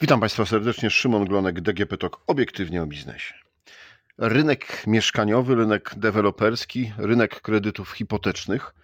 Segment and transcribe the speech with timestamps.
[0.00, 0.90] Witam Państwa serdecznie.
[0.90, 3.34] Szymon Glonek, DGP TOK, obiektywnie o biznesie.
[4.18, 8.74] Rynek mieszkaniowy, rynek deweloperski, rynek kredytów hipotecznych.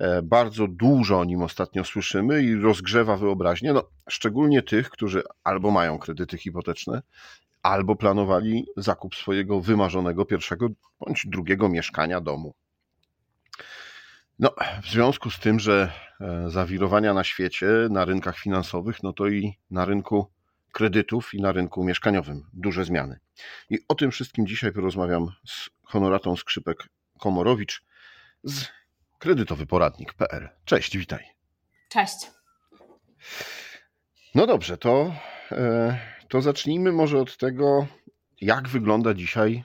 [0.00, 5.70] E, bardzo dużo o nim ostatnio słyszymy i rozgrzewa wyobraźnię, no, szczególnie tych, którzy albo
[5.70, 7.02] mają kredyty hipoteczne,
[7.62, 10.68] albo planowali zakup swojego wymarzonego pierwszego
[11.00, 12.54] bądź drugiego mieszkania domu.
[14.38, 19.28] No, w związku z tym, że e, zawirowania na świecie, na rynkach finansowych, no to
[19.28, 20.30] i na rynku
[20.72, 23.18] kredytów i na rynku mieszkaniowym duże zmiany.
[23.70, 27.80] I o tym wszystkim dzisiaj porozmawiam z Honoratą Skrzypek-Komorowicz
[28.44, 28.68] z
[29.18, 30.48] kredytowyporadnik.pl.
[30.64, 31.24] Cześć, witaj.
[31.88, 32.30] Cześć.
[34.34, 35.14] No dobrze, to,
[35.52, 35.98] e,
[36.28, 37.86] to zacznijmy może od tego,
[38.40, 39.64] jak wygląda dzisiaj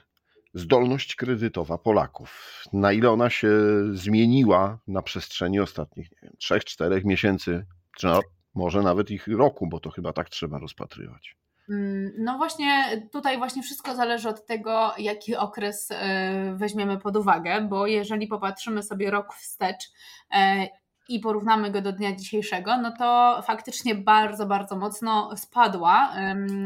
[0.54, 2.62] zdolność kredytowa Polaków.
[2.72, 3.50] Na ile ona się
[3.92, 8.08] zmieniła na przestrzeni ostatnich nie wiem, 3-4 miesięcy, czy
[8.56, 11.36] może nawet ich roku, bo to chyba tak trzeba rozpatrywać.
[11.70, 17.60] Mm, no właśnie, tutaj właśnie wszystko zależy od tego, jaki okres e, weźmiemy pod uwagę,
[17.60, 19.84] bo jeżeli popatrzymy sobie rok wstecz
[20.30, 20.68] e,
[21.08, 26.12] i porównamy go do dnia dzisiejszego, no to faktycznie bardzo, bardzo mocno spadła,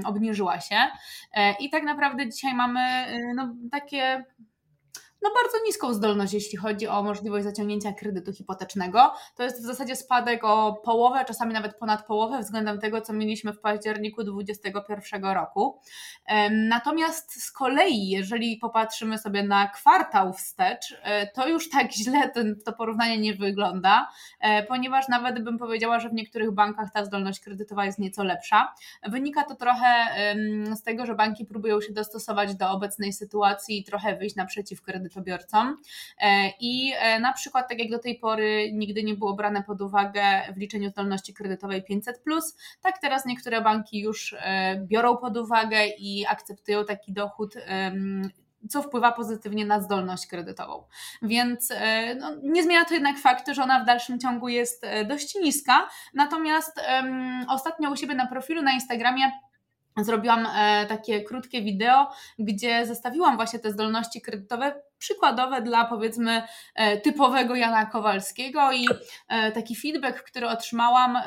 [0.05, 0.77] obniżyła się
[1.35, 2.81] e, i tak naprawdę dzisiaj mamy
[3.35, 4.25] no, takie
[5.23, 9.13] no bardzo niską zdolność, jeśli chodzi o możliwość zaciągnięcia kredytu hipotecznego.
[9.37, 13.53] To jest w zasadzie spadek o połowę, czasami nawet ponad połowę względem tego, co mieliśmy
[13.53, 15.81] w październiku 2021 roku.
[16.51, 22.31] Natomiast z kolei, jeżeli popatrzymy sobie na kwartał wstecz, e, to już tak źle
[22.65, 24.09] to porównanie nie wygląda,
[24.41, 28.75] e, ponieważ nawet bym powiedziała, że w niektórych bankach ta zdolność kredytowa jest nieco lepsza.
[29.09, 29.91] Wynika to trochę
[30.75, 35.10] z tego, że banki próbują się dostosować do obecnej sytuacji i trochę wyjść naprzeciw kredytowi
[35.11, 35.77] kredytobiorcom.
[36.19, 39.81] E, I e, na przykład, tak jak do tej pory nigdy nie było brane pod
[39.81, 40.23] uwagę
[40.57, 42.23] w liczeniu zdolności kredytowej 500,
[42.83, 47.55] tak teraz niektóre banki już e, biorą pod uwagę i akceptują taki dochód
[48.69, 50.85] co wpływa pozytywnie na zdolność kredytową.
[51.23, 51.73] Więc
[52.21, 55.89] no, nie zmienia to jednak faktu, że ona w dalszym ciągu jest dość niska.
[56.15, 59.31] Natomiast um, ostatnio u siebie na profilu na Instagramie
[59.97, 66.43] zrobiłam e, takie krótkie wideo, gdzie zestawiłam właśnie te zdolności kredytowe przykładowe dla powiedzmy
[66.75, 68.87] e, typowego Jana Kowalskiego i
[69.29, 71.19] e, taki feedback, który otrzymałam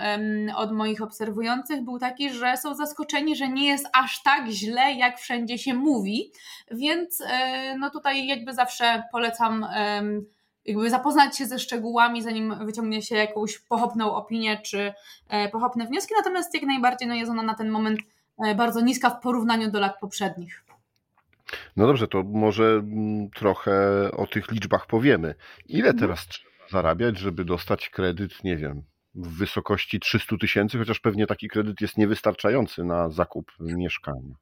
[0.56, 5.20] od moich obserwujących był taki, że są zaskoczeni, że nie jest aż tak źle, jak
[5.20, 6.32] wszędzie się mówi,
[6.72, 7.24] więc
[7.80, 9.68] no tutaj jakby zawsze polecam
[10.66, 14.94] jakby zapoznać się ze szczegółami, zanim wyciągnie się jakąś pochopną opinię czy
[15.52, 18.00] pochopne wnioski, natomiast jak najbardziej no jest ona na ten moment
[18.58, 20.64] bardzo niska w porównaniu do lat poprzednich.
[21.76, 23.74] No dobrze, to może mm, trochę
[24.12, 25.36] o tych liczbach powiemy.
[25.66, 26.00] Ile mhm.
[26.00, 28.84] teraz trzeba zarabiać, żeby dostać kredyt, nie wiem,
[29.16, 34.36] w wysokości 300 tysięcy, chociaż pewnie taki kredyt jest niewystarczający na zakup mieszkania?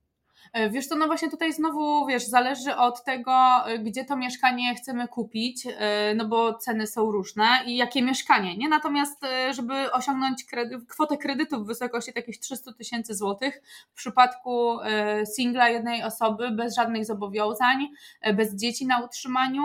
[0.53, 3.33] E, wiesz to no właśnie tutaj znowu, wiesz, zależy od tego,
[3.65, 8.57] e, gdzie to mieszkanie chcemy kupić, e, no bo ceny są różne i jakie mieszkanie,
[8.57, 8.69] nie?
[8.69, 13.61] Natomiast, żeby osiągnąć kredy, kwotę kredytu w wysokości takich 300 tysięcy złotych,
[13.91, 14.77] w przypadku
[15.35, 17.87] singla jednej osoby, bez żadnych zobowiązań,
[18.33, 19.63] bez dzieci na utrzymaniu,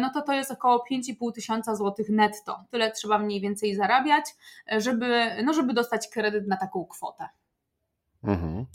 [0.00, 2.64] no to to jest około 5,5 tysiąca złotych netto.
[2.70, 4.24] Tyle trzeba mniej więcej zarabiać,
[4.78, 7.28] żeby, no żeby dostać kredyt na taką kwotę.
[8.24, 8.66] Mhm.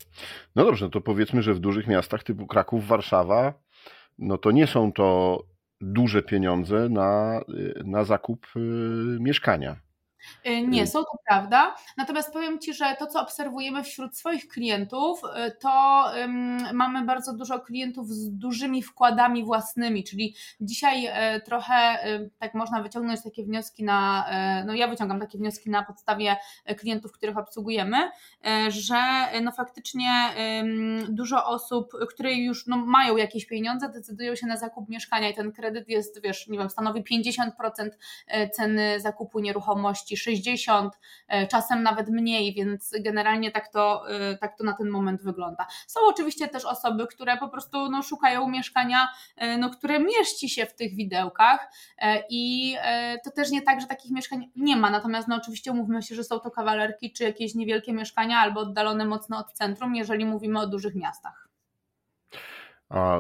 [0.56, 3.54] No dobrze, no to powiedzmy, że w dużych miastach typu Kraków, Warszawa,
[4.18, 5.44] no to nie są to
[5.82, 7.42] duże pieniądze na,
[7.86, 8.60] na zakup y,
[9.20, 9.87] mieszkania.
[10.48, 11.76] Y, nie, są to prawda.
[11.98, 16.06] Natomiast powiem Ci, że to, co obserwujemy wśród swoich klientów, y, to
[16.74, 22.00] mamy bardzo dużo klientów z dużymi wkładami własnymi, czyli dzisiaj y, trochę
[22.40, 24.30] tak można wyciągnąć takie wnioski na,
[24.66, 26.36] no ja wyciągam takie wnioski na podstawie
[26.78, 27.98] klientów, których obsługujemy,
[28.68, 28.96] że
[29.42, 30.10] no faktycznie
[31.10, 35.52] dużo osób, które już no mają jakieś pieniądze, decydują się na zakup mieszkania i ten
[35.52, 37.90] kredyt jest, wiesz, nie wiem, stanowi 50%
[38.54, 44.64] ceny zakupu nieruchomości 60, e, czasem nawet mniej, więc generalnie tak to, e, tak to
[44.64, 45.68] na ten moment wygląda.
[45.88, 50.66] Są oczywiście też osoby, które po prostu no, szukają mieszkania, e, no, które mieści się
[50.66, 51.72] w tych widełkach
[52.30, 52.76] i
[53.24, 56.24] to też nie tak, że takich mieszkań nie ma, natomiast no, oczywiście umówmy się, że
[56.24, 60.68] są to kawalerki czy jakieś niewielkie mieszkania albo oddalone mocno od centrum, jeżeli mówimy o
[60.68, 61.48] dużych miastach.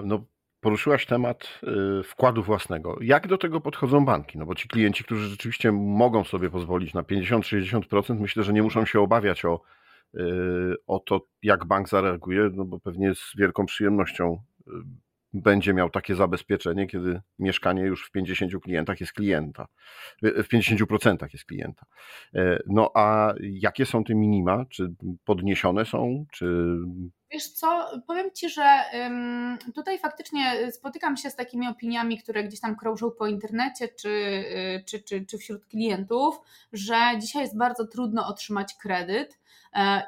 [0.03, 0.25] No
[0.67, 1.59] poruszyłaś temat
[1.99, 2.97] y, wkładu własnego.
[3.01, 4.37] Jak do tego podchodzą banki?
[4.37, 8.85] No bo ci klienci, którzy rzeczywiście mogą sobie pozwolić na 50-60%, myślę, że nie muszą
[8.85, 9.61] się obawiać o,
[10.15, 10.19] y,
[10.87, 14.37] o to, jak bank zareaguje, no bo pewnie z wielką przyjemnością
[14.67, 14.71] y,
[15.33, 19.67] będzie miał takie zabezpieczenie, kiedy mieszkanie już w 50 klientach jest klienta,
[20.21, 21.85] w 50% jest klienta.
[22.35, 24.65] E, no a jakie są te minima?
[24.69, 24.93] Czy
[25.25, 26.77] podniesione są, czy
[27.31, 28.83] Wiesz co, powiem Ci, że
[29.75, 34.83] tutaj faktycznie spotykam się z takimi opiniami, które gdzieś tam krążą po internecie czy, y,
[34.85, 36.39] czy, czy, czy wśród klientów,
[36.73, 39.39] że dzisiaj jest bardzo trudno otrzymać kredyt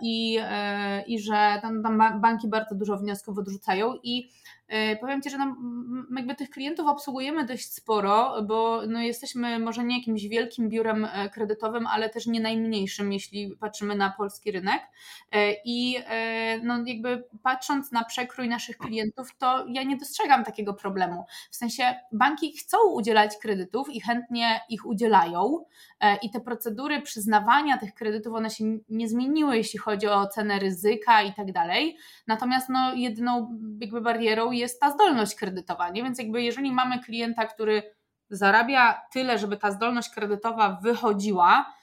[0.02, 4.30] i, e, i że tam, tam banki bardzo dużo wniosków odrzucają i
[4.70, 5.56] E, powiem Ci, że no,
[6.18, 11.30] jakby tych klientów obsługujemy dość sporo, bo no jesteśmy może nie jakimś wielkim biurem e,
[11.30, 14.82] kredytowym, ale też nie najmniejszym, jeśli patrzymy na polski rynek.
[15.32, 15.96] E, I
[16.64, 21.26] no jakby patrząc na przekrój naszych klientów, to ja nie dostrzegam takiego problemu.
[21.52, 25.66] W sensie banki chcą udzielać kredytów i chętnie ich udzielają,
[26.22, 31.22] i te procedury przyznawania tych kredytów, one się nie zmieniły, jeśli chodzi o cenę ryzyka
[31.22, 31.98] i tak dalej.
[32.28, 35.90] Natomiast no, jedyną jakby barierą jest ta zdolność kredytowa.
[35.90, 36.04] Nie?
[36.04, 37.84] Więc jakby jeżeli mamy klienta, który
[38.30, 41.74] zarabia tyle, żeby ta zdolność kredytowa wychodziła,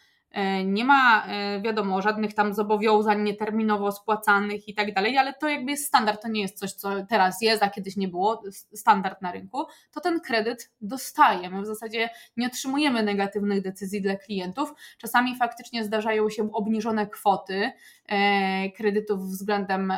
[0.64, 5.70] nie ma, e, wiadomo, żadnych tam zobowiązań nieterminowo spłacanych i tak dalej, ale to jakby
[5.70, 8.42] jest standard, to nie jest coś, co teraz jest, a kiedyś nie było,
[8.74, 11.50] standard na rynku, to ten kredyt dostaje.
[11.50, 14.74] My w zasadzie nie otrzymujemy negatywnych decyzji dla klientów.
[14.98, 17.72] Czasami faktycznie zdarzają się obniżone kwoty
[18.08, 19.92] e, kredytów względem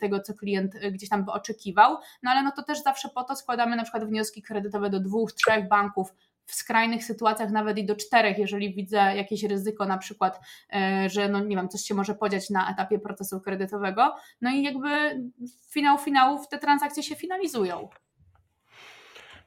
[0.00, 3.36] tego, co klient gdzieś tam by oczekiwał, no ale no to też zawsze po to
[3.36, 6.14] składamy na przykład wnioski kredytowe do dwóch, trzech banków
[6.46, 10.40] w skrajnych sytuacjach nawet i do czterech, jeżeli widzę jakieś ryzyko, na przykład,
[10.74, 14.14] e, że no nie wiem, coś się może podziać na etapie procesu kredytowego.
[14.40, 14.88] No i jakby
[15.70, 17.88] finał finałów te transakcje się finalizują.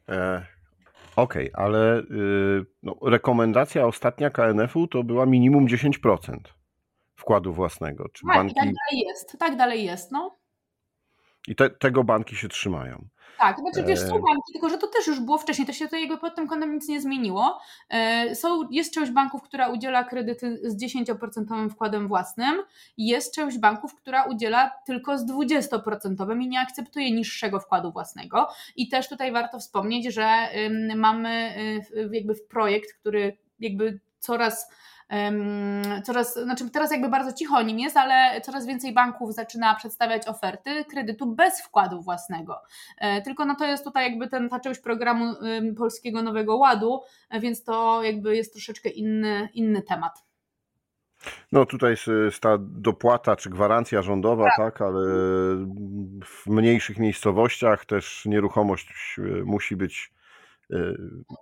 [0.09, 0.45] E,
[1.17, 6.38] Okej, okay, ale y, no, rekomendacja ostatnia KNF-u to była minimum 10%
[7.15, 8.09] wkładu własnego.
[8.09, 8.55] Czy tak, banki...
[8.55, 10.11] tak dalej jest, tak dalej jest.
[10.11, 10.37] No.
[11.47, 13.07] I te, tego banki się trzymają.
[13.38, 14.21] Tak, znaczy wiesz, są e.
[14.21, 16.73] banki, tylko że to też już było wcześniej, to się tutaj jakby pod tym kątem
[16.73, 17.59] nic nie zmieniło.
[17.89, 22.63] E, są, jest część banków, która udziela kredyty z 10% wkładem własnym,
[22.97, 28.47] jest część banków, która udziela tylko z 20% i nie akceptuje niższego wkładu własnego.
[28.75, 30.29] I też tutaj warto wspomnieć, że
[30.95, 31.55] mamy
[31.95, 34.69] y, jakby projekt, który jakby coraz
[36.04, 40.27] coraz, znaczy teraz jakby bardzo cicho o nim jest, ale coraz więcej banków zaczyna przedstawiać
[40.27, 42.62] oferty kredytu bez wkładu własnego.
[42.98, 45.36] E, tylko no to jest tutaj jakby ten, ta część programu
[45.77, 50.27] Polskiego Nowego Ładu, e, więc to jakby jest troszeczkę inny, inny temat.
[51.51, 51.95] No tutaj
[52.25, 54.57] jest ta dopłata czy gwarancja rządowa, tak.
[54.57, 55.06] tak, ale
[56.25, 60.16] w mniejszych miejscowościach też nieruchomość e, musi być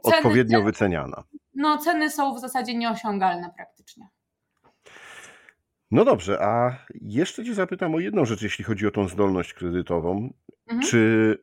[0.03, 1.23] odpowiednio ceny, wyceniana
[1.55, 4.07] no ceny są w zasadzie nieosiągalne praktycznie.
[5.91, 10.33] No dobrze, a jeszcze Cię zapytam o jedną rzecz, jeśli chodzi o tą zdolność kredytową.
[10.67, 10.81] Mhm.
[10.89, 11.37] Czy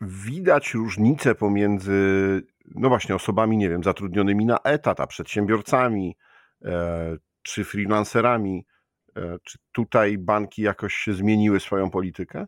[0.00, 1.92] widać różnicę pomiędzy,
[2.74, 6.16] no właśnie, osobami, nie wiem, zatrudnionymi na etat, a przedsiębiorcami,
[6.64, 8.66] e, czy freelancerami?
[9.16, 12.46] E, czy tutaj banki jakoś się zmieniły swoją politykę?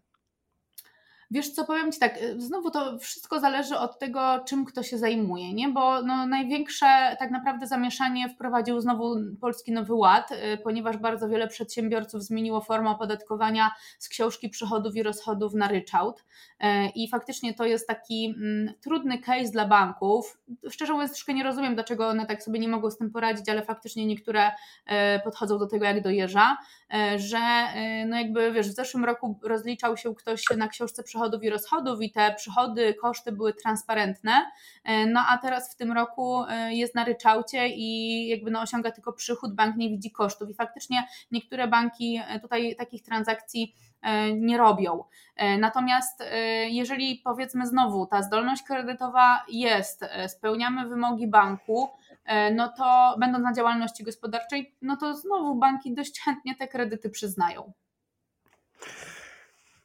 [1.31, 4.99] Wiesz co, powiem Ci tak, y, znowu to wszystko zależy od tego, czym kto się
[4.99, 5.69] zajmuje, nie?
[5.69, 11.49] bo no, największe tak naprawdę zamieszanie wprowadził znowu Polski Nowy Ład, y, ponieważ bardzo wiele
[11.49, 17.65] przedsiębiorców zmieniło formę opodatkowania z książki przychodów i rozchodów na ryczałt y, i faktycznie to
[17.65, 20.39] jest taki mm, trudny case dla banków.
[20.71, 23.63] Szczerze mówiąc troszkę nie rozumiem, dlaczego one tak sobie nie mogą z tym poradzić, ale
[23.63, 24.51] faktycznie niektóre
[25.25, 26.57] podchodzą do tego jak do jeża,
[27.17, 27.39] że
[28.07, 32.03] no jakby wiesz, w zeszłym roku rozliczał się ktoś na książce przychodów przychodów i rozchodów
[32.03, 34.51] i te przychody, koszty były transparentne,
[34.85, 38.91] e, no a teraz w tym roku e, jest na ryczałcie i jakby no osiąga
[38.91, 43.75] tylko przychód, bank nie widzi kosztów i faktycznie niektóre banki e, tutaj takich transakcji
[44.37, 45.05] nie robią.
[45.59, 46.23] Natomiast
[46.67, 51.91] jeżeli powiedzmy znowu ta zdolność kredytowa jest, spełniamy wymogi banku,
[52.55, 57.73] no to będąc na działalności gospodarczej, no to znowu banki dość chętnie te kredyty przyznają.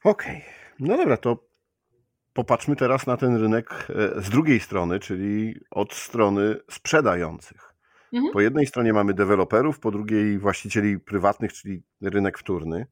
[0.04, 0.36] Okej.
[0.36, 0.59] Okay.
[0.80, 1.50] No dobra, to
[2.32, 7.74] popatrzmy teraz na ten rynek e, z drugiej strony, czyli od strony sprzedających.
[8.12, 8.32] Mhm.
[8.32, 12.86] Po jednej stronie mamy deweloperów, po drugiej właścicieli prywatnych, czyli rynek wtórny.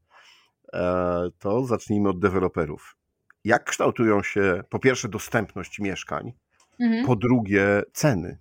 [0.72, 2.96] E, to zacznijmy od deweloperów.
[3.44, 6.32] Jak kształtują się po pierwsze dostępność mieszkań,
[6.80, 7.06] mhm.
[7.06, 8.38] po drugie ceny?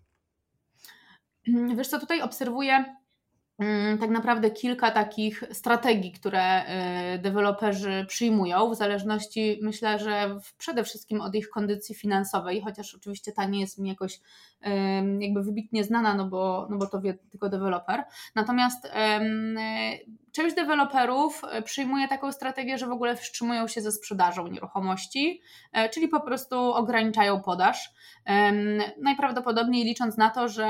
[1.75, 2.96] Wiesz co, tutaj obserwuję Mm,
[3.99, 6.63] tak naprawdę kilka takich strategii, które
[7.15, 13.31] y, deweloperzy przyjmują, w zależności myślę, że przede wszystkim od ich kondycji finansowej, chociaż oczywiście
[13.31, 14.21] ta nie jest mi jakoś
[15.19, 18.03] jakby wybitnie znana, no bo, no bo to wie tylko deweloper.
[18.35, 18.91] Natomiast
[20.37, 25.41] Część deweloperów przyjmuje taką strategię, że w ogóle wstrzymują się ze sprzedażą nieruchomości,
[25.93, 27.93] czyli po prostu ograniczają podaż.
[29.01, 30.67] Najprawdopodobniej licząc na to, że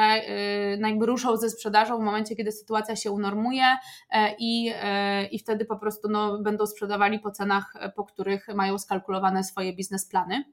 [0.79, 3.77] no jakby ruszą ze sprzedażą w momencie, kiedy sytuacja się unormuje
[4.39, 4.73] i,
[5.31, 10.43] i wtedy po prostu no, będą sprzedawali po cenach, po których mają skalkulowane swoje biznesplany.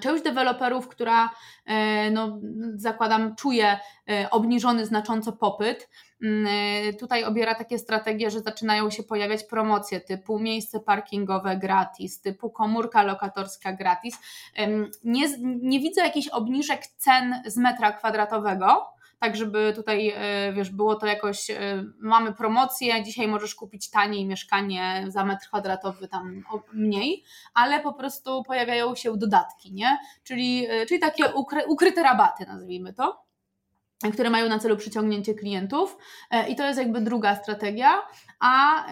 [0.00, 1.30] Część deweloperów, która
[1.66, 2.38] e, no,
[2.74, 3.78] zakładam czuje
[4.10, 5.88] e, obniżony znacząco popyt,
[6.22, 12.20] mm, e, tutaj obiera takie strategie, że zaczynają się pojawiać promocje typu miejsce parkingowe gratis,
[12.20, 14.18] typu komórka lokatorska gratis.
[15.04, 20.94] Nie, nie widzę jakichś obniżek cen z metra kwadratowego, tak żeby tutaj, e, wiesz, było
[20.94, 26.42] to jakoś, e, mamy promocję, dzisiaj możesz kupić taniej mieszkanie za metr kwadratowy tam
[26.72, 29.98] mniej, ale po prostu pojawiają się dodatki, nie?
[30.24, 31.24] Czyli, e, czyli takie
[31.68, 33.26] ukryte rabaty, nazwijmy to
[34.12, 35.96] które mają na celu przyciągnięcie klientów
[36.48, 38.02] i to jest jakby druga strategia,
[38.40, 38.86] a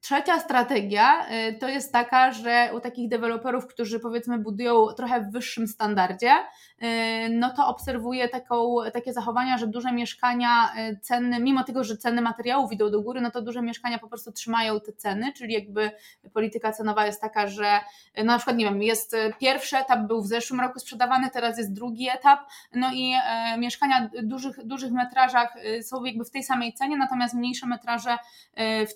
[0.00, 5.32] Trzecia strategia y, to jest taka, że u takich deweloperów, którzy powiedzmy budują trochę w
[5.32, 6.86] wyższym standardzie, y,
[7.30, 12.22] no to obserwuję taką, takie zachowania, że duże mieszkania y, ceny, mimo tego, że ceny
[12.22, 15.90] materiałów idą do góry, no to duże mieszkania po prostu trzymają te ceny, czyli jakby
[16.32, 17.80] polityka cenowa jest taka, że
[18.16, 21.72] no na przykład nie wiem, jest pierwszy etap był w zeszłym roku sprzedawany, teraz jest
[21.72, 22.40] drugi etap,
[22.74, 23.14] no i
[23.58, 28.18] mieszkania w dużych, dużych metrażach są jakby w tej samej cenie, natomiast mniejsze metraże,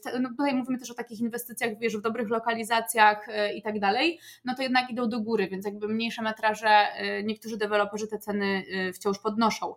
[0.04, 3.80] te, no tutaj mówimy też o takich inwestycjach, wiesz, w dobrych lokalizacjach e, i tak
[3.80, 8.18] dalej, no to jednak idą do góry, więc jakby mniejsze metraże, e, niektórzy deweloperzy te
[8.18, 9.74] ceny e, wciąż podnoszą.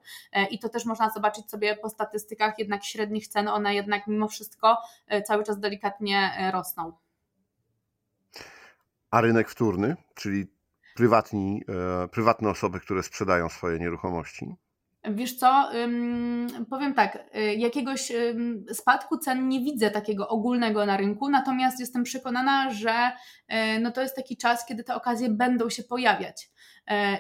[0.52, 4.78] I to też można zobaczyć sobie po statystykach jednak średnich cen, one jednak mimo wszystko
[5.26, 6.94] cały czas delikatnie rosną.
[9.12, 10.48] A rynek wtórny, czyli
[10.96, 11.64] prywatni,
[12.12, 14.56] prywatne osoby, które sprzedają swoje nieruchomości?
[15.04, 15.70] Wiesz co,
[16.70, 18.12] powiem tak, y, jakiegoś
[18.72, 23.12] spadku cen nie widzę takiego ogólnego na rynku, natomiast jestem przekonana, że
[23.52, 26.50] y, no to jest taki czas, kiedy te okazje będą się pojawiać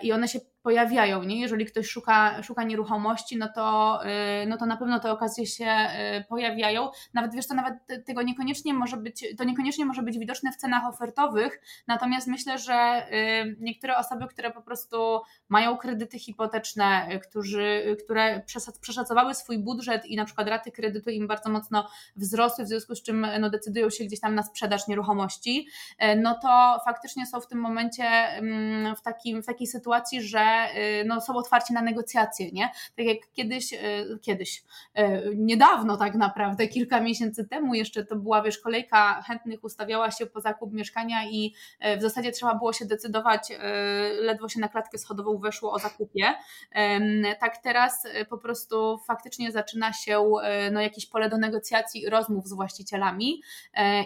[0.01, 1.39] i one się pojawiają, nie?
[1.39, 3.99] Jeżeli ktoś szuka, szuka nieruchomości, no to,
[4.43, 6.89] y, no to na pewno te okazje się y, pojawiają.
[7.13, 7.73] Nawet wiesz, to nawet
[8.05, 13.07] tego niekoniecznie może być, to niekoniecznie może być widoczne w cenach ofertowych, natomiast myślę, że
[13.59, 14.97] niektóre osoby, które po prostu
[15.49, 18.43] mają kredyty hipoteczne, którzy, które
[18.81, 23.03] przeszacowały swój budżet i na przykład raty kredytu im bardzo mocno wzrosły, w związku z
[23.03, 25.67] czym no, decydują się gdzieś tam na sprzedaż nieruchomości,
[26.17, 31.05] no to faktycznie są w tym momencie mm, w, takim, w takiej sytuacji, że Y,
[31.05, 32.69] no, są otwarci na negocjacje, nie?
[32.97, 34.63] Tak jak kiedyś, y, kiedyś,
[34.99, 40.25] y, niedawno tak naprawdę, kilka miesięcy temu jeszcze to była, wiesz, kolejka chętnych ustawiała się
[40.25, 41.53] po zakup mieszkania i
[41.97, 43.51] w zasadzie trzeba było się decydować,
[44.21, 46.33] ledwo się na klatkę schodową weszło o zakupie.
[47.39, 50.31] Tak teraz po prostu faktycznie zaczyna się
[50.71, 53.41] no, jakieś pole do negocjacji i rozmów z właścicielami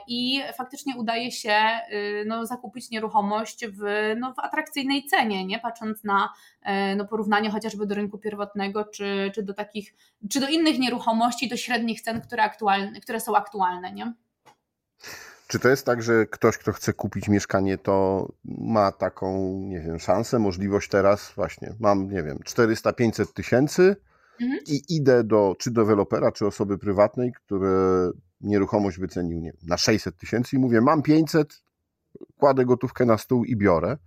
[0.08, 1.60] i faktycznie udaje się
[2.26, 5.60] no, zakupić nieruchomość w, no, w atrakcyjnej cenie, nie?
[5.60, 6.30] patrząc na
[6.64, 9.94] E, no, porównanie chociażby do rynku pierwotnego, czy, czy do takich,
[10.30, 14.14] czy do innych nieruchomości, do średnich cen, które, aktualne, które są aktualne, nie?
[15.48, 20.00] Czy to jest tak, że ktoś, kto chce kupić mieszkanie, to ma taką, nie wiem,
[20.00, 23.96] szansę, możliwość teraz właśnie, mam, nie wiem, 400-500 tysięcy
[24.42, 24.60] mhm.
[24.68, 30.56] i idę do czy dewelopera, czy osoby prywatnej, które nieruchomość wycenił nie, na 600 tysięcy
[30.56, 31.64] i mówię, mam 500,
[32.38, 33.98] kładę gotówkę na stół i biorę.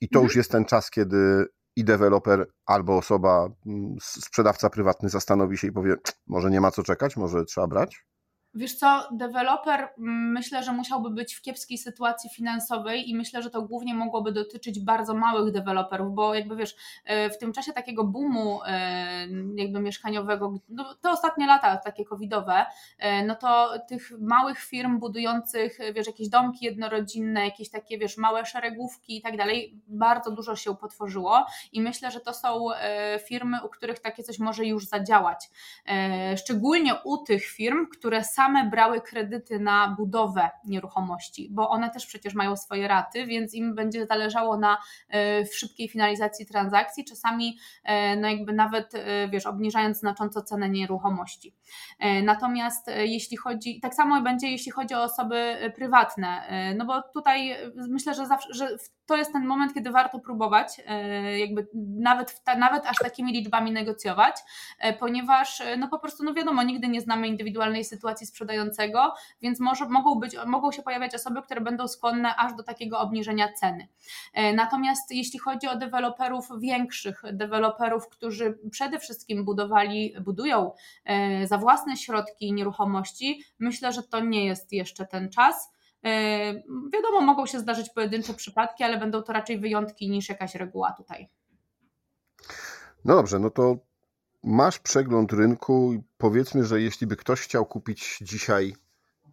[0.00, 0.24] I to mhm.
[0.24, 5.72] już jest ten czas, kiedy i deweloper albo osoba, mm, sprzedawca prywatny zastanowi się i
[5.72, 5.94] powie,
[6.26, 8.06] może nie ma co czekać, może trzeba brać?
[8.56, 13.50] Wiesz co, deweloper mm, myślę, że musiałby być w kiepskiej sytuacji finansowej i myślę, że
[13.50, 18.04] to głównie mogłoby dotyczyć bardzo małych deweloperów, bo jakby wiesz, e, w tym czasie takiego
[18.04, 22.66] boomu e, jakby mieszkaniowego, no, te ostatnie lata takie covidowe,
[22.98, 28.46] e, no to tych małych firm budujących, wiesz, jakieś domki jednorodzinne, jakieś takie, wiesz, małe
[28.46, 32.66] szeregówki i tak dalej, bardzo dużo się potworzyło i myślę, że to są
[33.26, 35.50] firmy, u których takie coś może już zadziałać.
[36.36, 42.06] Szczególnie u tych firm, które same same brały kredyty na budowę nieruchomości, bo one też
[42.06, 44.78] przecież mają swoje raty, więc im będzie zależało na
[45.10, 51.54] e, szybkiej finalizacji transakcji, czasami e, no jakby nawet e, wiesz, obniżając znacząco cenę nieruchomości.
[52.22, 56.42] Natomiast jeśli chodzi, tak samo będzie jeśli chodzi o osoby prywatne,
[56.76, 57.56] no bo tutaj
[57.88, 62.42] myślę, że, zawsze, że w to jest ten moment, kiedy warto próbować, e, jakby nawet,
[62.58, 64.36] nawet aż takimi liczbami negocjować,
[64.78, 69.88] e, ponieważ no po prostu, no wiadomo, nigdy nie znamy indywidualnej sytuacji sprzedającego, więc może,
[69.88, 73.88] mogą, być, mogą się pojawiać osoby, które będą skłonne aż do takiego obniżenia ceny.
[74.54, 80.72] Natomiast jeśli chodzi o deweloperów większych, deweloperów, którzy przede wszystkim budowali, budują
[81.44, 85.75] za własne środki nieruchomości, myślę, że to nie jest jeszcze ten czas.
[86.06, 86.54] E,
[86.92, 91.28] wiadomo, mogą się zdarzyć pojedyncze przypadki, ale będą to raczej wyjątki niż jakaś reguła tutaj.
[93.04, 93.76] No dobrze, no to
[94.44, 98.74] masz przegląd rynku i powiedzmy, że jeśli by ktoś chciał kupić dzisiaj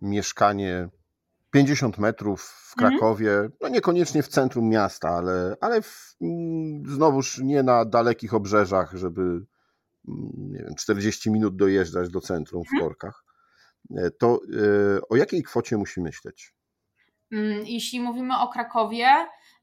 [0.02, 0.90] mieszkanie
[1.52, 2.92] 50 metrów w mhm.
[2.92, 3.52] Krakowie, mhm.
[3.62, 9.22] no niekoniecznie w centrum miasta, ale, ale w, mm, znowuż nie na dalekich obrzeżach, żeby
[9.22, 9.46] mm,
[10.52, 12.84] wiem, 40 minut dojeżdżać do centrum w mhm.
[12.84, 13.24] korkach,
[13.98, 14.40] e, to
[14.98, 16.54] e, o jakiej kwocie musi myśleć?
[17.34, 19.08] Mm, jeśli mówimy o Krakowie,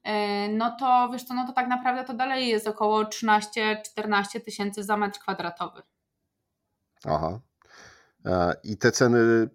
[0.03, 4.83] e, no to wiesz co, no to tak naprawdę to dalej jest około 13-14 tysięcy
[4.83, 5.81] za metr kwadratowy.
[7.05, 7.39] Aha.
[8.25, 9.49] E, I te ceny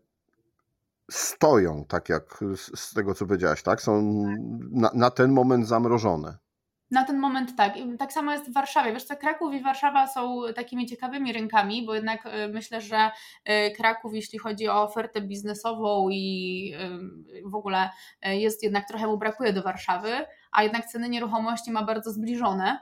[1.11, 2.45] stoją, tak jak
[2.75, 3.83] z tego co powiedziałaś, tak?
[3.83, 4.03] Są
[4.71, 6.37] na, na ten moment zamrożone.
[6.91, 7.75] Na ten moment tak.
[7.99, 8.93] Tak samo jest w Warszawie.
[8.93, 13.11] Wiesz co, Kraków i Warszawa są takimi ciekawymi rynkami, bo jednak e, myślę, że
[13.45, 16.75] e, Kraków, jeśli chodzi o ofertę biznesową i
[17.45, 17.91] w ogóle
[18.23, 20.11] e, jest jednak trochę mu brakuje do Warszawy,
[20.57, 22.79] a jednak ceny nieruchomości ma bardzo zbliżone.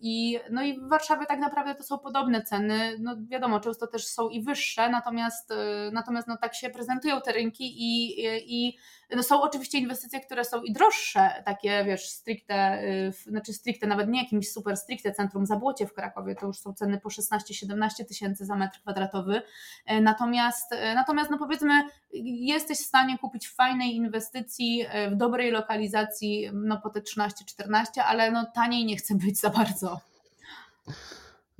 [0.00, 2.96] I, no i w Warszawie tak naprawdę to są podobne ceny.
[3.00, 5.52] No wiadomo, często też są i wyższe, natomiast,
[5.92, 8.78] natomiast no tak się prezentują te rynki i, i
[9.16, 14.08] no są oczywiście inwestycje, które są i droższe, takie wiesz, stricte, y, znaczy stricte, nawet
[14.08, 18.46] nie jakimś super stricte centrum Zabłocie w Krakowie, to już są ceny po 16-17 tysięcy
[18.46, 19.42] za metr kwadratowy.
[19.86, 21.82] E, natomiast, e, natomiast no powiedzmy,
[22.24, 26.21] jesteś w stanie kupić w fajnej inwestycji, e, w dobrej lokalizacji,
[26.52, 30.00] no po te 13-14, ale no taniej nie chce być za bardzo.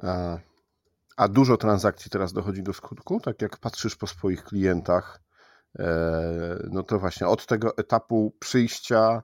[0.02, 0.38] A,
[1.16, 3.20] a dużo transakcji teraz dochodzi do skutku?
[3.20, 5.22] Tak jak patrzysz po swoich klientach,
[5.78, 9.22] E, no to właśnie od tego etapu przyjścia,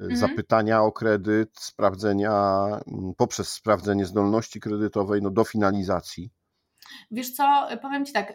[0.00, 0.16] e, mhm.
[0.16, 2.66] zapytania o kredyt, sprawdzenia,
[3.16, 6.30] poprzez sprawdzenie zdolności kredytowej, no do finalizacji.
[7.10, 8.32] Wiesz co, powiem Ci tak,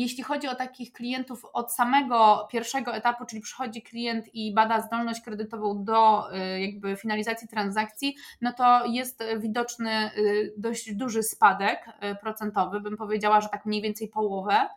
[0.00, 5.20] jeśli chodzi o takich klientów od samego pierwszego etapu, czyli przychodzi klient i bada zdolność
[5.20, 12.16] kredytową do y, jakby finalizacji transakcji, no to jest widoczny y, dość duży spadek y,
[12.16, 14.68] procentowy, bym powiedziała, że tak mniej więcej połowę,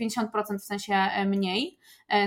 [0.00, 0.94] 50% w sensie
[1.26, 1.78] mniej.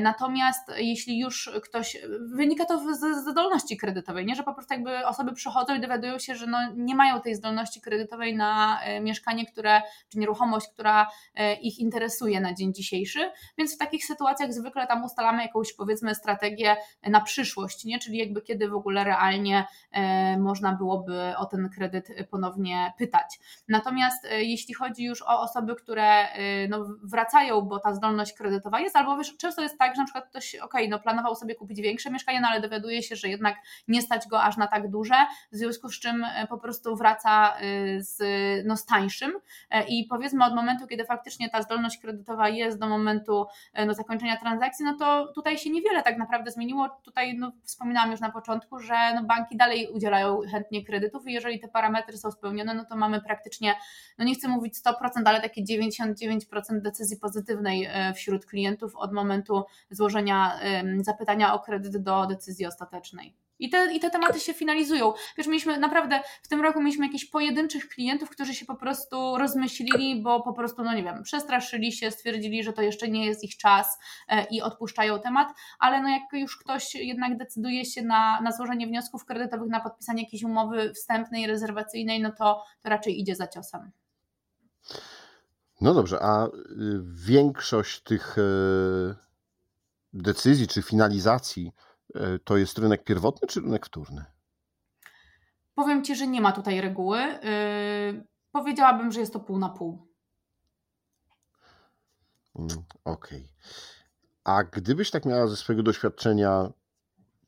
[0.02, 5.34] Natomiast jeśli już ktoś, wynika to ze zdolności kredytowej, nie, że po prostu jakby osoby
[5.34, 10.20] przychodzą i dowiadują się, że no nie mają tej zdolności kredytowej na mieszkanie, które, czy
[10.20, 11.08] nieruchomość, która
[11.62, 16.78] ich interesuje na dzień dzisiejszy, więc w takich sytuacjach zwykle tam ustalamy jakąś powiedzmy strategię
[17.04, 18.00] na przyszłość, nie?
[18.00, 23.40] czyli jakby kiedy w ogóle realnie e, można byłoby o ten kredyt ponownie pytać.
[23.68, 28.80] Natomiast e, jeśli chodzi już o osoby, które e, no, wracają, bo ta zdolność kredytowa
[28.80, 31.82] jest, albo wiesz, często jest tak, że na przykład ktoś, ok, no planował sobie kupić
[31.82, 33.56] większe mieszkanie, no ale dowiaduje się, że jednak
[33.88, 35.16] nie stać go aż na tak duże,
[35.52, 37.54] w związku z czym po prostu wraca
[37.98, 38.18] z,
[38.66, 39.32] no, z tańszym
[39.88, 43.94] i powiedzmy od momentu, kiedy faktycznie ta zdolność kredytowa kredytowa jest do momentu e, no,
[43.94, 46.90] zakończenia transakcji, no to tutaj się niewiele tak naprawdę zmieniło.
[47.04, 51.60] Tutaj no, wspominałam już na początku, że no, banki dalej udzielają chętnie kredytów i jeżeli
[51.60, 53.76] te parametry są spełnione, no to mamy praktycznie,
[54.18, 54.94] no nie chcę mówić 100%,
[55.26, 60.60] ale takie 99% decyzji pozytywnej e, wśród klientów od momentu złożenia
[61.02, 63.49] zapytania o kredyt do decyzji ostatecznej.
[63.60, 65.14] I te, I te tematy się finalizują.
[65.38, 70.22] Wiesz, mieliśmy naprawdę, w tym roku mieliśmy jakichś pojedynczych klientów, którzy się po prostu rozmyślili,
[70.22, 73.58] bo po prostu, no nie wiem, przestraszyli się, stwierdzili, że to jeszcze nie jest ich
[73.58, 75.48] czas e, i odpuszczają temat,
[75.80, 80.24] ale no jak już ktoś jednak decyduje się na, na złożenie wniosków kredytowych, na podpisanie
[80.24, 83.92] jakiejś umowy wstępnej, rezerwacyjnej, no to, to raczej idzie za ciosem.
[85.82, 86.50] No dobrze, a y,
[87.04, 88.42] większość tych e,
[90.14, 91.72] decyzji czy finalizacji,
[92.44, 94.26] to jest rynek pierwotny czy rynek wtórny?
[95.76, 97.20] Powiem Ci, że nie ma tutaj reguły.
[97.20, 100.08] E, powiedziałabym, że jest to pół na pół.
[102.56, 102.70] Mm,
[103.06, 103.40] okej.
[103.40, 103.50] Okay.
[104.44, 106.72] A gdybyś tak miała ze swojego doświadczenia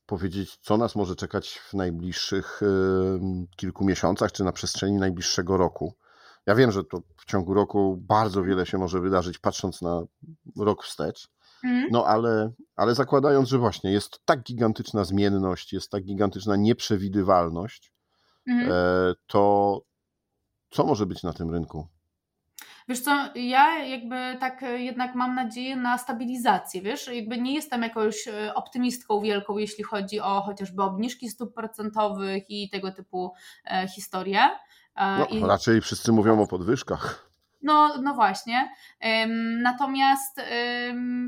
[0.05, 2.61] powiedzieć, co nas może czekać w najbliższych
[3.55, 5.93] kilku miesiącach, czy na przestrzeni najbliższego roku?
[6.45, 10.03] Ja wiem, że to w ciągu roku bardzo wiele się może wydarzyć, patrząc na
[10.57, 11.29] rok wstecz.
[11.63, 11.87] Mhm.
[11.91, 17.93] No ale, ale zakładając, że właśnie jest tak gigantyczna zmienność, jest tak gigantyczna nieprzewidywalność,
[18.47, 18.71] mhm.
[18.71, 19.81] e, to
[20.69, 21.87] co może być na tym rynku?
[22.87, 28.27] Wiesz co, ja jakby tak jednak mam nadzieję na stabilizację, wiesz, jakby nie jestem jakąś
[28.27, 33.33] e, optymistką wielką, jeśli chodzi o chociażby obniżki stóp procentowych i tego typu
[33.65, 34.39] e, historie.
[34.95, 35.39] E, no, I...
[35.39, 37.30] Raczej wszyscy mówią o podwyżkach.
[37.61, 38.71] No, no właśnie.
[39.61, 40.41] Natomiast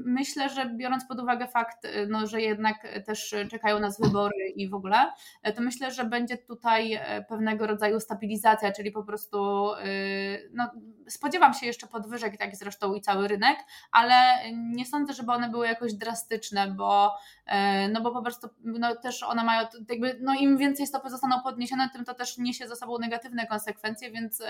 [0.06, 4.74] myślę, że biorąc pod uwagę fakt, no, że jednak też czekają nas wybory i w
[4.74, 5.12] ogóle,
[5.56, 10.72] to myślę, że będzie tutaj e, pewnego rodzaju stabilizacja, czyli po prostu y, no,
[11.08, 13.58] spodziewam się jeszcze podwyżek, tak zresztą i cały rynek,
[13.92, 14.16] ale
[14.54, 17.14] nie sądzę, żeby one były jakoś drastyczne, bo,
[17.46, 21.42] e, no bo po prostu no, też one mają, jakby, no im więcej stopy zostaną
[21.42, 24.44] podniesione, tym to też niesie za sobą negatywne konsekwencje, więc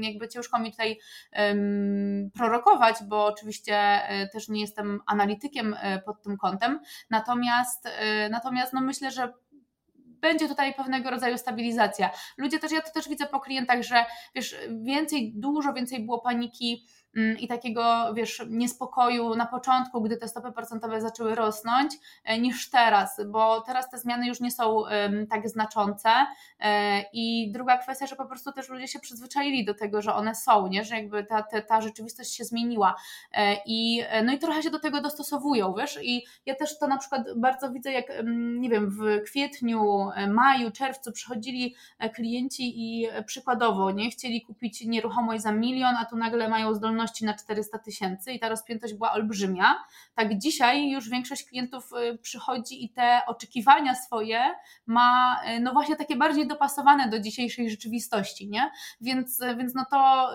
[0.00, 0.98] jakby ciężko mi tutaj
[2.34, 6.80] prorokować, bo oczywiście e, też nie jestem analitykiem e, pod tym kątem.
[7.10, 9.32] Natomiast, e, natomiast no myślę, że
[9.96, 12.10] będzie tutaj pewnego rodzaju stabilizacja.
[12.38, 16.86] Ludzie też, ja to też widzę po klientach, że wiesz, więcej, dużo więcej było paniki
[17.38, 23.20] i takiego, wiesz, niespodziu na początku, gdy te stopy procentowe zaczęły rosnąć, e, niż teraz,
[23.26, 24.82] bo teraz te zmiany już nie są
[25.30, 26.10] tak znaczące.
[26.60, 30.34] E, I druga kwestia, że po prostu też ludzie się przyzwyczaili do tego, że one
[30.34, 30.84] są, nie?
[30.84, 32.94] że jakby ta, ta, ta rzeczywistość się zmieniła.
[33.32, 36.98] E, I, no i trochę się do tego dostosowują, wiesz, i ja też to na
[36.98, 38.06] przykład bardzo widzę, jak
[38.58, 41.74] nie wiem, w kwietniu, maju, czerwcu przychodzili
[42.14, 47.34] klienci i przykładowo nie chcieli kupić nieruchomość za milion, a tu nagle mają zdolność na
[47.34, 49.84] 400 tysięcy i ta rozpiętość była olbrzymia.
[50.14, 54.40] Tak dzisiaj już większość klientów y, przychodzi i te oczekiwania swoje
[54.86, 58.70] ma y, no właśnie takie bardziej dopasowane do dzisiejszej rzeczywistości, nie?
[59.00, 60.30] Więc, y, więc no to,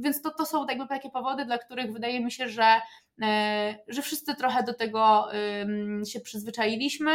[0.00, 2.80] więc to, to są jakby takie powody, dla których wydaje mi się, że
[3.88, 5.28] że wszyscy trochę do tego
[6.06, 7.10] się przyzwyczailiśmy,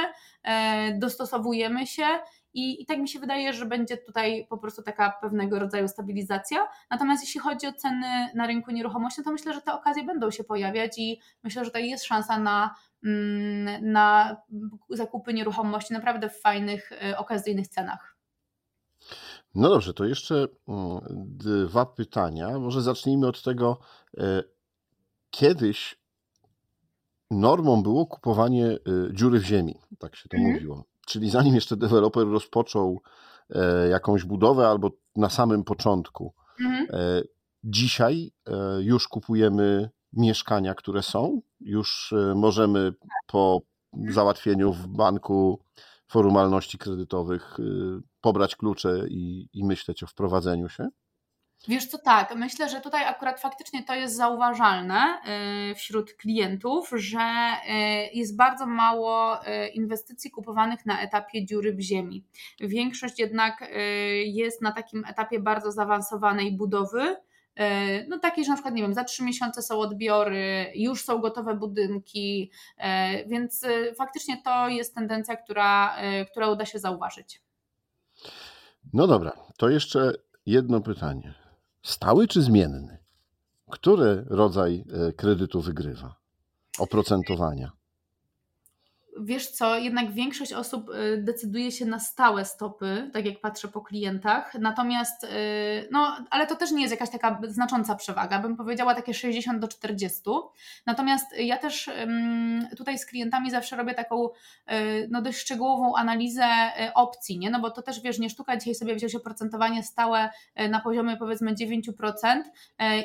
[0.93, 2.05] dostosowujemy się
[2.53, 6.67] i, I tak mi się wydaje, że będzie tutaj po prostu taka pewnego rodzaju stabilizacja.
[6.89, 10.43] Natomiast jeśli chodzi o ceny na rynku nieruchomości, to myślę, że te okazje będą się
[10.43, 14.37] pojawiać i myślę, że tutaj jest szansa na, mm, na
[14.89, 18.15] zakupy nieruchomości naprawdę w fajnych, e, okazyjnych cenach.
[19.55, 20.99] No dobrze, to jeszcze mm,
[21.37, 22.59] dwa pytania.
[22.59, 23.79] Może zacznijmy od tego.
[24.17, 24.43] E,
[25.29, 25.99] kiedyś
[27.31, 28.77] normą było kupowanie e,
[29.13, 30.53] dziury w ziemi, tak się to mhm.
[30.53, 30.88] mówiło.
[31.09, 33.01] Czyli zanim jeszcze deweloper rozpoczął
[33.49, 36.33] e, jakąś budowę albo na samym początku.
[36.59, 36.87] Mhm.
[36.89, 37.21] E,
[37.63, 42.93] dzisiaj e, już kupujemy mieszkania, które są, już możemy
[43.27, 43.61] po
[44.09, 45.59] załatwieniu w banku
[46.07, 47.57] formalności kredytowych
[48.21, 50.89] pobrać klucze i, i myśleć o wprowadzeniu się.
[51.67, 55.21] Wiesz co, tak, myślę, że tutaj akurat faktycznie to jest zauważalne
[55.71, 61.79] y, wśród klientów, że y, jest bardzo mało y, inwestycji kupowanych na etapie dziury w
[61.79, 62.23] ziemi.
[62.59, 63.71] Większość jednak
[64.25, 67.15] jest na takim etapie bardzo zaawansowanej budowy,
[68.07, 71.55] no takiej, że na przykład, nie wiem, za trzy miesiące są odbiory, już są gotowe
[71.55, 72.51] budynki,
[73.27, 73.65] więc
[73.97, 75.95] faktycznie to jest tendencja, która,
[76.31, 77.41] która uda się zauważyć.
[78.93, 80.13] No dobra, to jeszcze
[80.45, 81.38] jedno pytanie.
[81.81, 82.97] Stały czy zmienny?
[83.71, 86.15] Który rodzaj e, kredytu wygrywa?
[86.79, 87.71] Oprocentowania?
[89.19, 93.81] Wiesz co, jednak większość osób y, decyduje się na stałe stopy, tak jak patrzę po
[93.81, 94.53] klientach.
[94.59, 95.27] Natomiast, y,
[95.91, 99.67] no, ale to też nie jest jakaś taka znacząca przewaga, bym powiedziała takie 60 do
[99.67, 100.21] 40.
[100.85, 101.89] Natomiast ja też
[102.77, 106.45] tutaj z klientami zawsze robię taką y, no, dość szczegółową analizę
[106.95, 107.49] opcji, nie?
[107.49, 110.29] No bo to też wiesz, nie sztuka dzisiaj sobie wziąć oprocentowanie stałe
[110.69, 112.41] na poziomie powiedzmy 9%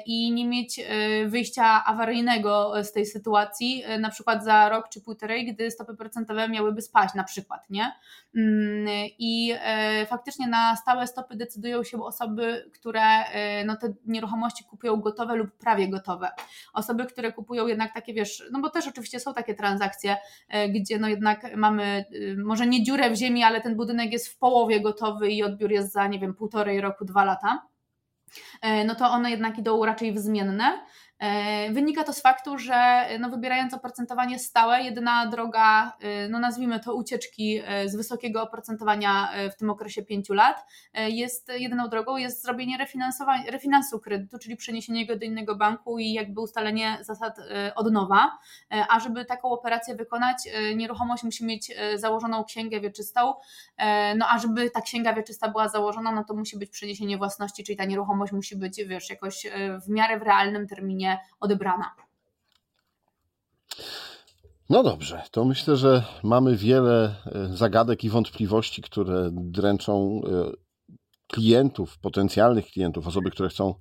[0.06, 0.80] i nie mieć
[1.26, 6.82] wyjścia awaryjnego z tej sytuacji, na przykład za rok czy półtorej, gdy stopy procentowe miałyby
[6.82, 7.92] spaść na przykład, nie?
[8.36, 8.86] Mm,
[9.18, 14.96] I e, faktycznie na stałe stopy decydują się osoby, które e, no, te nieruchomości kupują
[14.96, 16.28] gotowe lub prawie gotowe.
[16.72, 20.16] Osoby, które kupują jednak takie, wiesz, no bo też oczywiście są takie transakcje,
[20.48, 22.04] e, gdzie no jednak mamy
[22.36, 25.92] może nie dziurę w ziemi, ale ten budynek jest w połowie gotowy i odbiór jest
[25.92, 27.66] za, nie wiem, półtorej roku, dwa lata
[28.86, 30.84] no to one jednak idą raczej w zmienne.
[31.18, 36.80] E, wynika to z faktu, że no wybierając oprocentowanie stałe, jedyna droga, e, no nazwijmy
[36.80, 42.42] to ucieczki e, z wysokiego oprocentowania w tym okresie 5 lat, jest jedyną drogą jest
[42.42, 42.78] zrobienie
[43.50, 47.36] refinansu kredytu, czyli przeniesienie go do innego banku i jakby ustalenie zasad
[47.74, 48.38] od nowa.
[48.88, 50.36] A żeby taką operację wykonać,
[50.76, 53.34] nieruchomość musi mieć założoną księgę wieczystą.
[54.16, 57.76] No a żeby ta księga wieczysta była założona, no to musi być przeniesienie własności, czyli
[57.76, 59.46] ta nieruchomość musi być, wiesz, jakoś
[59.86, 61.03] w miarę w realnym terminie
[61.40, 61.90] odebrana.
[64.70, 70.52] No dobrze, to myślę, że mamy wiele e, zagadek i wątpliwości, które dręczą e,
[71.26, 73.74] klientów, potencjalnych klientów, osoby, które chcą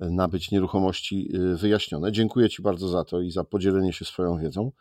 [0.00, 2.12] nabyć nieruchomości wyjaśnione.
[2.12, 4.72] Dziękuję Ci bardzo za to i za podzielenie się swoją wiedzą.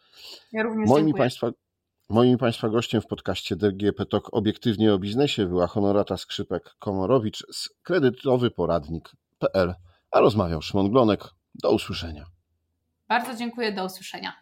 [0.51, 1.21] Ja również Moim dziękuję.
[1.21, 1.51] Państwa,
[2.09, 9.73] moim Państwa gościem w podcaście DGP Talk obiektywnie o biznesie była Honorata Skrzypek-Komorowicz z kredytowyporadnik.pl,
[10.11, 11.29] a rozmawiał Szymon Glonek.
[11.63, 12.25] Do usłyszenia.
[13.07, 14.33] Bardzo dziękuję, do usłyszenia.